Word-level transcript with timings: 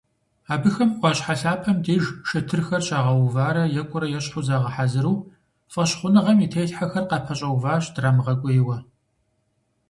Абыхэм 0.53 0.89
Ӏуащхьэ 0.99 1.35
лъапэм 1.41 1.77
деж 1.85 2.03
шэтырхэр 2.27 2.81
щагъэуварэ 2.87 3.63
екӀурэ-ещхьу 3.81 4.45
загъэхьэзыру, 4.47 5.15
фӀэщхъуныгъэм 5.71 6.37
и 6.45 6.47
телъхьэхэр 6.51 7.07
къапэщӀэуващ, 7.09 7.85
драмыгъэкӀуейуэ. 7.95 8.77